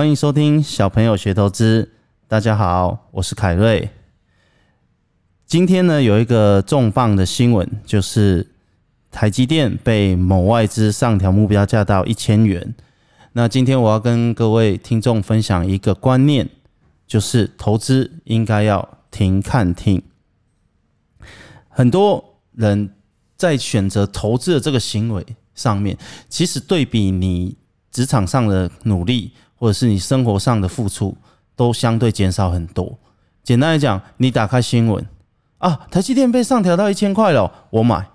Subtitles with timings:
[0.00, 1.92] 欢迎收听小朋友学投资。
[2.26, 3.90] 大家好，我是凯瑞。
[5.44, 8.50] 今天呢，有一个重磅的新闻，就是
[9.10, 12.74] 台积电被某外资上调目标价到一千元。
[13.34, 16.48] 那今天我要跟各位听众分享一个观念，
[17.06, 20.02] 就是投资应该要停看听。
[21.68, 22.94] 很多人
[23.36, 25.98] 在选择投资的这个行为上面，
[26.30, 27.58] 其实对比你
[27.90, 31.14] 职场上的努力，或者是你生活上的付出，
[31.54, 32.98] 都相对减少很多。
[33.44, 35.06] 简单来讲，你打开新闻
[35.58, 38.06] 啊，台积电被上调到一千块了，我买；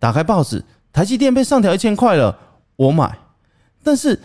[0.00, 2.36] 打开报纸，台积电被上调一千块了，
[2.74, 3.16] 我买。
[3.84, 4.20] 但是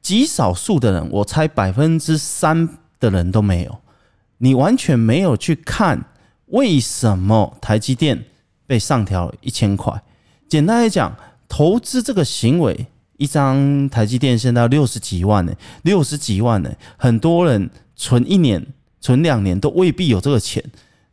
[0.00, 2.66] 极少数的人，我猜百分之三
[2.98, 3.78] 的人都没有，
[4.38, 6.02] 你完全没有去看
[6.46, 8.24] 为什么台积电
[8.66, 10.02] 被上调一千块。
[10.48, 11.14] 简单来讲，
[11.46, 12.86] 投资这个行为。
[13.22, 18.66] 一张台积电现在六十几万呢，六十几万呢，很多人存一年、
[19.00, 20.60] 存两年都未必有这个钱。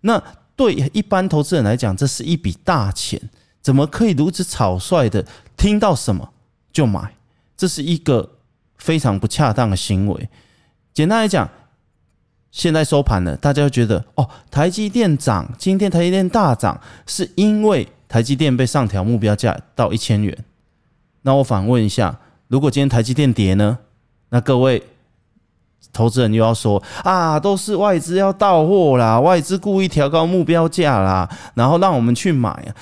[0.02, 0.19] 那
[0.55, 3.21] 对一般投资人来讲，这是一笔大钱，
[3.61, 5.23] 怎么可以如此草率的
[5.55, 6.33] 听到什么
[6.73, 7.13] 就买？
[7.55, 8.37] 这是一个
[8.77, 10.30] 非常不恰当的行为。
[10.91, 11.47] 简单来讲，
[12.49, 20.35] 现在收盘了，大家觉得哦，台积电涨，今天台积电大涨，是因为台积电被上调目标价到一千元。
[21.30, 23.77] 那我反问一下，如果今天台积电跌呢？
[24.30, 24.81] 那各位
[25.94, 32.73] 投资人又要说啊，都是外资要到货啦，外资故意调高目标价啦，然后让我们去买啊，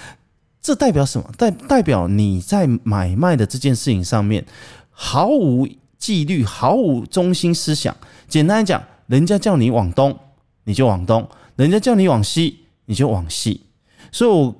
[0.61, 1.29] 这代表什么？
[1.37, 4.45] 代代表你在买卖的这件事情上面
[4.91, 5.67] 毫无
[5.97, 7.93] 纪律，毫无中心思想。
[8.29, 10.17] 简单讲，人家叫你往东，
[10.63, 11.21] 你就往东；
[11.57, 13.63] 人家叫你往西，你就往西。
[14.09, 14.55] 所以我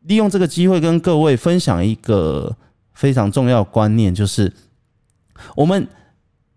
[0.00, 2.56] 利用这个机会跟各位分享一个。
[2.98, 4.52] 非常重要的观念就是，
[5.54, 5.86] 我们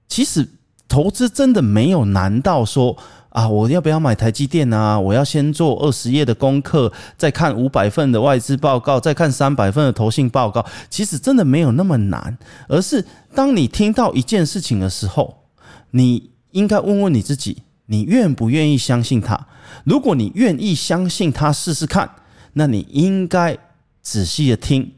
[0.07, 0.49] 其实
[0.87, 2.97] 投资真的没有难到说
[3.29, 4.99] 啊，我要不要买台积电啊？
[4.99, 10.65] 我要先做二十页的功课，再看五百份的外资报告，再看三百份的投信报告。
[10.89, 12.35] 其实真的没有那么难，
[12.67, 13.05] 而是
[13.35, 15.43] 当你听到一件事情的时候，
[15.91, 19.39] 你应该问问你自己，你愿不愿意相信它？
[19.83, 22.15] 如果你愿意相信它，试试看，
[22.53, 23.55] 那你应该
[24.01, 24.93] 仔细的听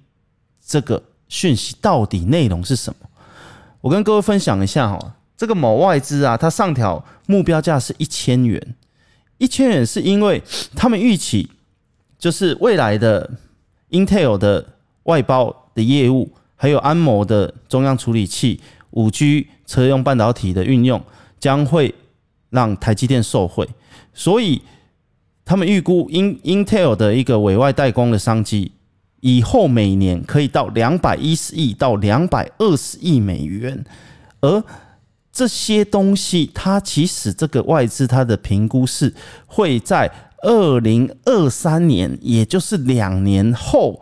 [0.66, 1.04] 这个。
[1.34, 3.10] 讯息到底内容是什么？
[3.82, 8.76] 我跟各位分享一下哈，这个某外资啊，它上调目标价是一千元，
[9.40, 10.44] 一千元是因为
[10.78, 11.50] 他们预期
[12.20, 13.32] 就是未来的
[13.90, 14.64] Intel 的
[15.06, 18.62] 外包的业务，还有安谋的中央处理器、
[18.92, 21.04] 五 G 车用半导体的运用，
[21.40, 21.96] 将会
[22.52, 23.68] 让台积电受惠，
[24.14, 24.62] 所以
[25.44, 28.74] 他们预估 In Intel 的一个委外代工的商机。
[29.24, 33.86] 以后每年可以到两百一十亿到两百二十亿美元，
[34.42, 34.62] 而
[35.32, 44.02] 这些东西，它其实这个外资它的评估是会在二零二三年，也就是两年后，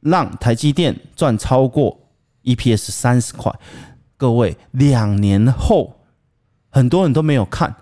[0.00, 1.98] 让台积电赚超过
[2.44, 3.52] EPS 三十块。
[4.16, 6.04] 各位，两年后
[6.68, 7.74] 很多人都没有看，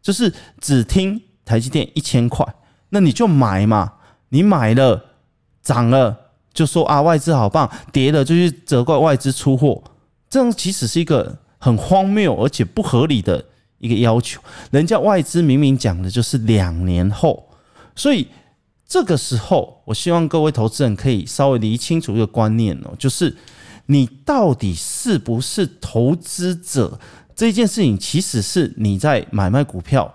[0.00, 2.46] 就是只听台积电一千块，
[2.90, 3.94] 那你就买嘛，
[4.28, 5.05] 你买了。
[5.66, 6.16] 涨了
[6.54, 9.82] 就说啊，外资好棒，跌了就去责怪外资出货，
[10.30, 13.44] 这样其实是一个很荒谬而且不合理的
[13.78, 14.40] 一个要求。
[14.70, 17.48] 人家外资明明讲的就是两年后，
[17.96, 18.28] 所以
[18.86, 23.36] 这个时候，我希望各位投资人可以稍微理清楚一个观念哦，就是
[23.86, 27.00] 你到底是不是投资者
[27.34, 30.14] 这件事情，其实是你在买卖股票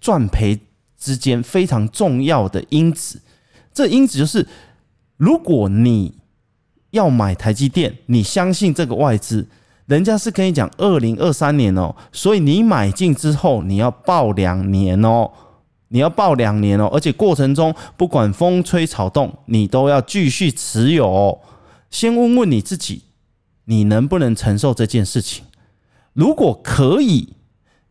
[0.00, 0.58] 赚赔
[0.98, 3.22] 之间非常重要的因子。
[3.72, 4.46] 这因子就是。
[5.22, 6.14] 如果你
[6.90, 9.46] 要买台积电，你相信这个外资，
[9.86, 15.30] 人家是跟你讲二零二三年哦，所以你买进之后你要抱两年哦，
[15.90, 21.38] 你要抱两年哦，而且过程中不管风吹草动，你都要继续持有哦。
[21.88, 23.04] 先问问你自己，
[23.66, 25.44] 你能不能承受这件事情？
[26.14, 27.34] 如果可以，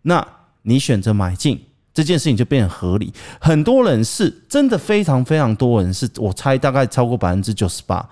[0.02, 0.28] 那
[0.64, 1.62] 你选择买进。
[1.94, 3.12] 这件事情就变合理。
[3.40, 8.10] 很多人是真的非常非常多人是，我猜大概超过百分之九十八，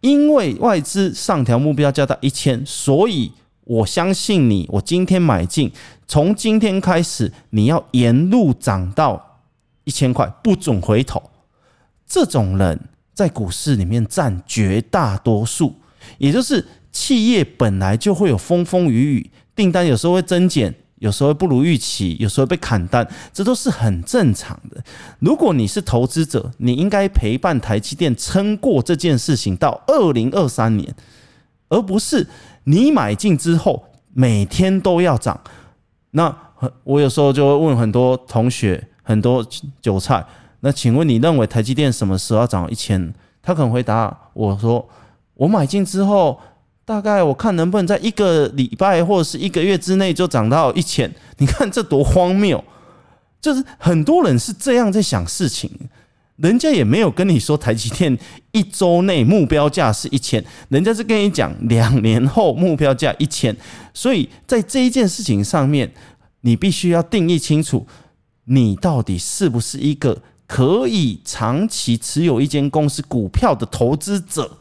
[0.00, 3.32] 因为外资上调目标价到一千，所以
[3.64, 5.70] 我相信你，我今天买进，
[6.06, 9.40] 从今天开始你要沿路涨到
[9.84, 11.22] 一千块，不准回头。
[12.06, 12.78] 这种人
[13.14, 15.76] 在股市里面占绝大多数，
[16.18, 20.74] 也就是企业本来就会有风风雨雨，订单有时候会增减。
[21.04, 24.82] 有时候不如预期，有时候被砍单，这都是很正常的。
[25.18, 30.94] 如果你是投资者，你应该陪伴台积电撑过这件事情到二零二三年，
[31.68, 32.26] 而不是
[32.64, 33.84] 你买进之后
[34.14, 35.38] 每天都要涨。
[36.12, 36.34] 那
[36.84, 39.46] 我有时候就会问很多同学、很多
[39.82, 40.24] 韭菜，
[40.60, 43.12] 那请问你认为台积电什么时候要涨一千？
[43.42, 44.88] 他可能回答我说：
[45.34, 46.40] 我买进之后，
[46.84, 51.12] 大概我看能不能在一个礼拜或者是一个月之内就涨到一千。
[51.38, 52.62] 你看这多荒谬！
[53.40, 55.70] 就是很多人是这样在想事情。
[56.36, 58.18] 人家也没有跟你说台积电
[58.50, 63.56] 一周内目标价是一千，人家是跟你讲两年后目标价一千，
[63.92, 65.92] 所以在这一件事情上面，
[66.40, 67.86] 你必须要定义清楚，
[68.46, 74.58] 你到底是不是一个可以长期持有一间公司股票的投资者，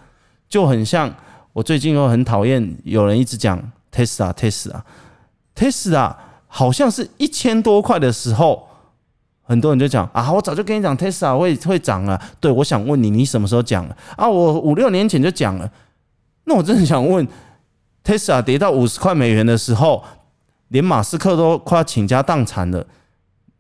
[0.48, 1.16] 就很像
[1.54, 6.14] 我最近又很讨厌有人一直讲 Tesla，Tesla，Tesla
[6.48, 8.68] 好像是一千多块的时候。
[9.46, 12.20] 很多人就讲啊，我早就跟你讲 Tesla 会会涨了。
[12.40, 14.26] 对，我想问你，你什么时候讲了啊？
[14.26, 15.70] 我五六年前就讲了。
[16.46, 17.28] 那我真的想问
[18.06, 20.02] ，Tesla 跌到五十块美元的时候，
[20.70, 22.88] 连马斯克都快要倾家荡产了。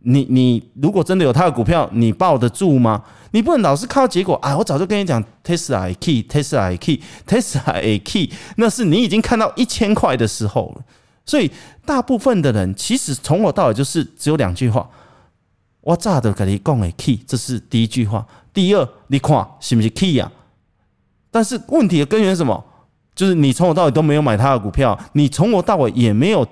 [0.03, 3.03] 你你如果真的有他的股票，你抱得住吗？
[3.31, 4.55] 你不能老是靠结果啊！
[4.55, 10.83] 我早就跟你讲 Tesla key，Tesla key，Tesla key，那是你已经看到一千块的时候了。
[11.25, 11.49] 所以
[11.85, 14.87] 大部分的人其实从头到尾就是只有两句话。
[15.81, 18.25] 我咋的跟你讲的 key，这是第一句话。
[18.53, 20.31] 第二，你看是不是 key 呀？
[21.31, 22.63] 但是问题的根源是什么？
[23.15, 26.47] 就是你从头到尾都没有买他的股票，你从头到尾也没有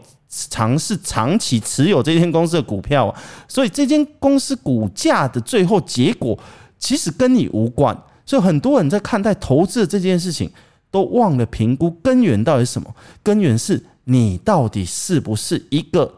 [0.50, 3.14] 尝试长期持有这间公司的股票，
[3.48, 6.40] 所以这间公司股价的最后结果
[6.80, 7.96] 其实跟你无关。
[8.26, 10.50] 所以很多人在看待投资的这件事情，
[10.90, 12.96] 都忘了评估根源到底是什么？
[13.22, 16.14] 根源是你到底是不是一个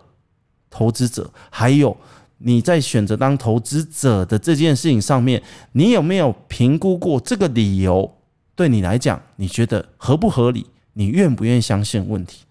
[0.69, 1.31] 投资者？
[1.49, 1.97] 还有。
[2.45, 8.17] 你在选择当投资者的这件事情上面，你有没有评估过这个理由？
[8.53, 10.65] 对你来讲，你觉得合不合理？
[10.91, 12.41] 你愿不愿意相信问题？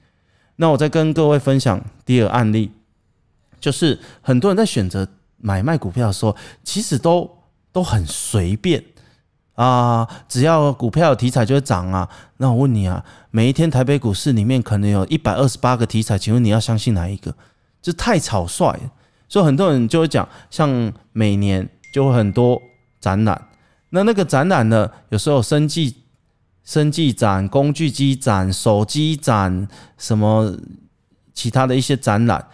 [0.57, 2.71] 那我再跟各位分享第二个案例，
[3.61, 5.07] 就是很多人在选择
[5.39, 7.29] 买卖股票的时候，其实都
[7.73, 8.85] 都很随便
[9.55, 12.09] 啊，只要股票题材就会涨啊。
[12.37, 17.35] 那我问你啊，每一天台北股市里面可能有一百二十八个题材，请问你要相信哪一个？
[17.81, 18.79] 这太草率。
[19.29, 22.61] 所以很多人就会讲，像每年就会很多
[23.01, 23.49] 展览，
[23.89, 26.02] 那那个展览呢，有时候生计、
[26.65, 29.69] 生技展、工具机展、手机展，
[29.99, 30.57] 什么
[31.33, 32.45] 其他的一些展览，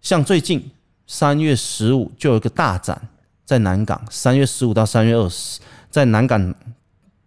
[0.00, 0.70] 像最近
[1.06, 3.00] 三月十五就有一个大展
[3.44, 5.60] 在南港，三月十五到三月二十，
[5.90, 6.54] 在南港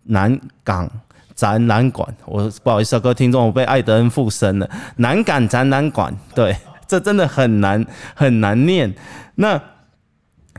[0.04, 0.90] 南港
[1.36, 6.56] 展览馆，我不好意思啊，各位听众，我被艾德恩附身了，南港展览馆，对。
[6.90, 7.86] 这真的很难
[8.16, 8.96] 很难念。
[9.36, 9.62] 那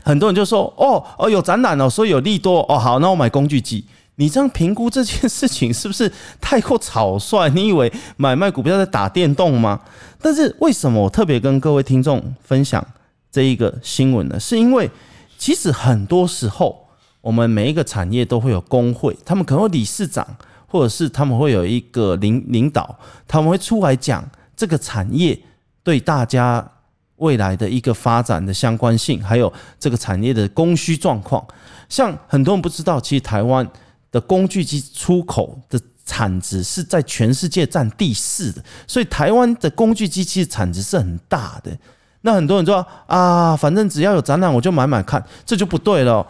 [0.03, 3.83] 很多人就说：“哦哦，有展览哦，所以有利多哦。”好，那我买工具机。
[4.19, 6.11] 你这样评估这件事情是不是
[6.41, 7.47] 太过草率？
[7.49, 9.79] 你以为买卖股票在打电动吗？
[10.21, 12.85] 但是为什么我特别跟各位听众分享
[13.31, 14.37] 这一个新闻呢？
[14.37, 14.91] 是因为
[15.37, 16.87] 其实很多时候，
[17.21, 20.27] 我们每一个产业都会有工会，他们可能会理事长，
[20.67, 25.39] 或者是他们会有一个领领导，他们会出来讲这个产业。
[25.81, 26.71] 对大家
[27.15, 31.43] 未来的一个发展的相关性，还有这个产业的供需状况，
[31.87, 33.65] 像很多人不知道，其实台湾
[34.11, 41.77] 的工具机出口的产值是在全世界占第四的，所以台湾的工具机其实产值是很大的。
[42.21, 46.27] 那很多人说啊，反正只要有展览我就买买看，这就不对了，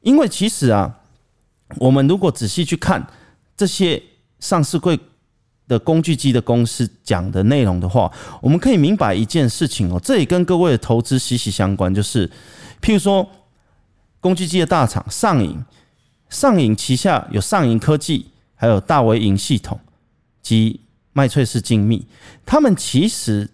[0.00, 0.94] 因为其实啊，
[1.76, 3.06] 我们如果仔细去看
[3.56, 4.02] 这些
[4.40, 4.98] 上市柜。
[5.66, 11.92] 的工具机的公司讲的内容的话，我们可以明白一件事情哦，这也跟各位的投资息息相关。
[11.94, 12.28] 就是，
[12.82, 13.26] 譬如说，
[14.20, 15.64] 工具机的大厂上银，
[16.28, 19.78] 上银旗下有上银科技，还有大微银系统
[20.42, 20.80] 及
[21.12, 22.06] 麦翠氏精密，
[22.44, 23.50] 他们其实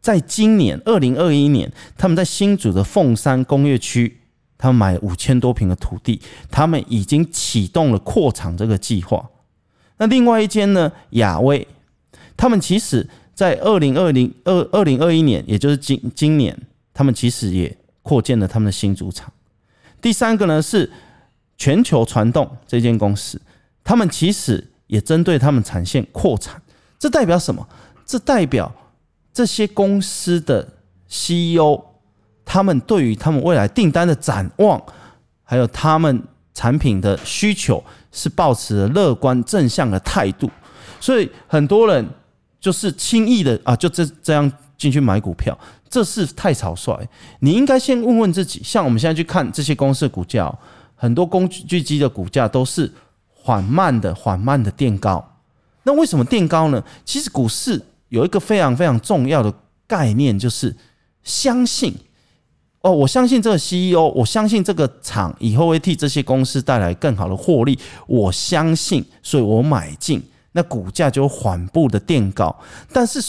[0.00, 4.20] 在今年二零二一年，他们在新竹的凤山工业区，
[4.56, 9.30] 他们买五千多坪的土地，他们已经启动了扩厂这个计划。
[9.98, 10.90] 那另外一间呢？
[11.10, 11.66] 亚威，
[12.36, 16.58] 他们其实，在二零二零二二零二一年，也就是今今年，
[16.92, 19.32] 他们其实也扩建了他们的新竹厂。
[20.02, 20.90] 第三个呢是
[21.56, 23.40] 全球传动这间公司，
[23.82, 26.60] 他们其实也针对他们产线扩产。
[26.98, 27.66] 这代表什么？
[28.04, 28.72] 这代表
[29.32, 30.68] 这些公司的
[31.08, 31.80] CEO，
[32.44, 34.82] 他们对于他们未来订单的展望，
[35.42, 37.82] 还有他们产品的需求。
[38.16, 40.48] 是抱持了乐观正向的态度，
[41.00, 42.08] 所以很多人
[42.60, 45.58] 就是轻易的啊，就这这样进去买股票，
[45.88, 47.04] 这是太草率。
[47.40, 50.48] 你应该先问问自己，像我们现在去看这些公司的股价，
[51.04, 52.90] 很多工具机的股价都是
[53.28, 55.22] 缓慢的、缓慢的垫高。
[55.82, 56.82] 那为什么垫高呢？
[57.04, 59.52] 其实股市有一个非常非常重要的
[59.86, 60.74] 概念，就是
[61.22, 61.94] 相信。
[62.80, 67.78] 哦，我相信这个 CEO，我相信这个厂以后会替这些公司带来更好的获利。
[68.06, 72.54] 我相信，所以我买进，那股价就缓步的垫高。
[72.94, 73.20] 但是，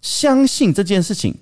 [0.00, 1.32] 相信这件事情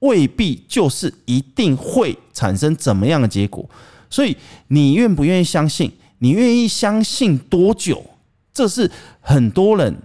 [0.00, 3.66] 未必就是一定会产生怎么样的结果。
[4.10, 4.36] 所以，
[4.68, 5.90] 你愿不愿意相信？
[6.18, 8.04] 你愿意相信多久？
[8.52, 8.90] 这是
[9.20, 9.96] 很多人。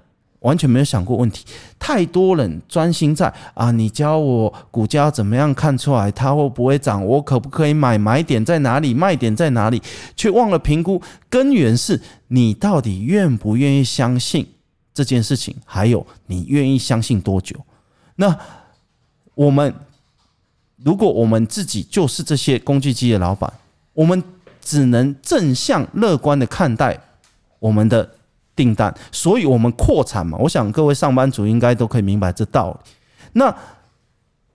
[0.42, 1.44] 完全没有想过问题，
[1.80, 7.04] 太多人专心在啊，你教我股价怎么样看出来它会不会涨？
[7.04, 7.98] 我可不可以买？
[7.98, 8.94] 买点在哪里？
[8.94, 9.82] 卖点在哪里？
[10.16, 14.46] 却忘了评估根源是你到底愿不愿意相信
[14.94, 17.56] 这件事情，还有你愿意相信多久？
[18.18, 18.38] 那
[19.34, 19.74] 我们
[20.84, 23.52] 如果我们自己就是这些工具机的老板，
[23.96, 24.24] 我们
[24.62, 27.00] 只能正向乐观的看待
[27.58, 28.12] 我们的。
[28.58, 32.90] 订单，所以我们扩产嘛，我想各位上班族应该都可以明白这道理。
[33.34, 33.54] 那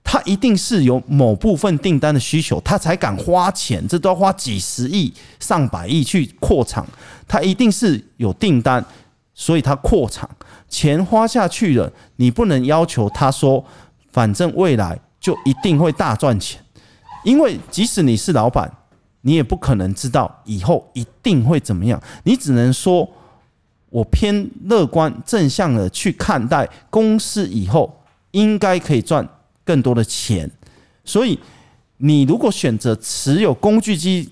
[0.03, 6.83] 他一定是有某部分订单的需求，他才敢花钱，这都要花几十亿、上百亿去扩厂。
[7.27, 8.83] 他一定是有订单，
[9.35, 10.27] 所以他扩厂，
[10.67, 13.63] 钱花下去了，你不能要求他说，
[14.11, 16.59] 反正未来就一定会大赚钱，
[17.23, 18.71] 因为即使你是老板，
[19.21, 23.09] 你也不可能知道以后一定会怎么样，你只能说。
[23.91, 28.01] 我偏乐观正向的去看待公司以后
[28.31, 29.27] 应该可以赚
[29.65, 30.49] 更多的钱，
[31.03, 31.37] 所以
[31.97, 34.29] 你如果选择持有工具机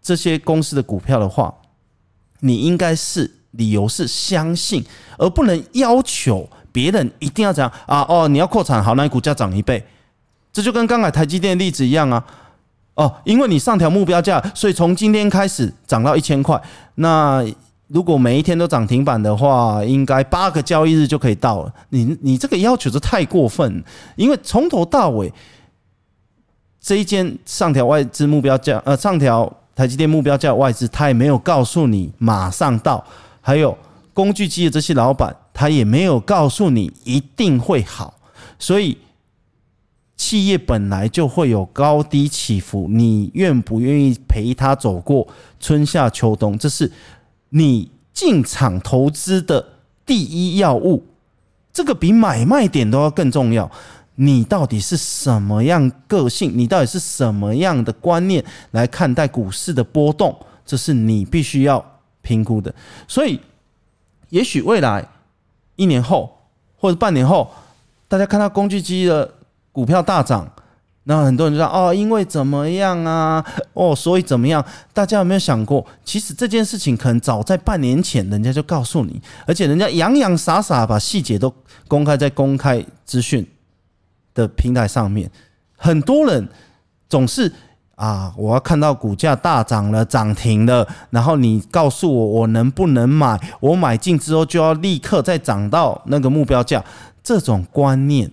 [0.00, 1.54] 这些公司的股票的话，
[2.40, 4.82] 你应该是理由是相信，
[5.18, 8.06] 而不能要求别人一定要怎样啊？
[8.08, 9.84] 哦，你要扩产，好，那你股价涨一倍，
[10.50, 12.24] 这就跟刚才台积电的例子一样啊。
[12.96, 16.60] 哦，因为你上调目标价，所以从今天开始涨到一千块，
[16.96, 17.42] 那。
[17.88, 21.72] 如果每一天都涨停板的话，应该八个交易日就可以到了。
[21.90, 23.80] 你你这个要求是太过分，
[24.16, 25.32] 因为从头到尾
[26.80, 33.04] 这一间上调外资目标价，呃，上调台积电目标价外资，他也没有告诉你马上到。
[33.40, 33.78] 还有
[34.12, 38.14] 工具机的这些老板，他也没有告诉你一定会好。
[38.58, 38.98] 所以
[40.16, 45.28] 企业本来就会有高低起伏，你愿不愿意陪他走过
[45.60, 46.58] 春夏秋冬？
[46.58, 46.90] 这是。
[47.50, 49.64] 你进场投资的
[50.04, 51.06] 第一要务，
[51.72, 53.70] 这个比买卖点都要更重要。
[54.16, 56.50] 你到底是什么样个性？
[56.54, 60.36] 你到底是什么样的观念来看待股市的波动？
[60.66, 62.74] 这是你必须要评估的。
[63.06, 63.40] 所以，
[64.30, 65.08] 也许未来
[65.76, 66.36] 一年后
[66.76, 67.48] 或者半年后，
[68.08, 69.32] 大家看到工具机的
[69.76, 70.50] 股票大涨。
[71.04, 73.44] 那很多人就说哦，因为怎么样啊？
[73.74, 74.64] 哦，所以怎么样？
[74.94, 81.52] 大家有没有想过，其实这件事情可能早在半年前，人家就告诉你，而且人家洋洋洒洒把细节都
[81.86, 83.46] 公开在公开资讯
[84.32, 85.30] 的平台上面。
[85.76, 86.48] 很多人
[87.06, 87.52] 总是
[87.96, 93.38] 啊，我要看到股价大涨了，涨停了，然后你告诉我我能不能买？
[93.60, 96.82] 我买进之后就要立刻再涨到那个目标价。
[97.22, 98.30] 这种观念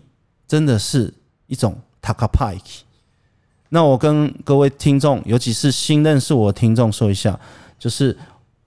[0.48, 1.14] 真的是
[1.48, 1.76] 一种。
[2.06, 2.58] 塔卡派，
[3.70, 7.40] 那我跟各位听众，尤其是新认识我的听众说一下，
[7.80, 8.18] 就是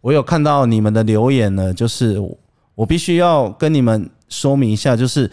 [0.00, 2.18] 我有看到你们的留言呢，就是
[2.74, 5.30] 我必须要跟你们说明一下，就是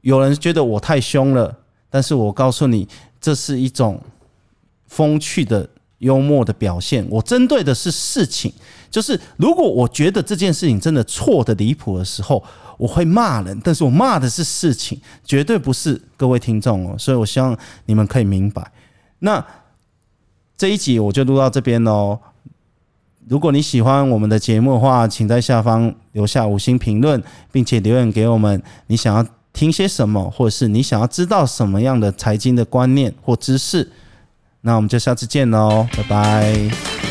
[0.00, 1.56] 有人觉得我太凶了，
[1.88, 2.88] 但是我告诉你，
[3.20, 4.02] 这是一种
[4.88, 7.06] 风趣的幽默的表现。
[7.10, 8.52] 我针对的是事情，
[8.90, 12.42] 就是如果我觉得这件事情真的错得离谱的时候。
[12.78, 18.70] 我会骂人，但是我骂的是事情，绝对不是各位听众哦，所以我希望你们可以明白。
[19.20, 19.42] 那
[20.58, 22.18] 这一集我就录到这边喽。
[23.26, 33.90] 如果你喜欢我们的节目的话，请在下方留下五星评论，并且留言给我们，你想要听些什么，或者是你想要知道什么样的财经的观念或知识。
[34.66, 37.05] 那我们就下次见喽，拜拜。